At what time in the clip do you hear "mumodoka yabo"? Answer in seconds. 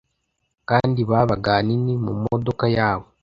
2.03-3.05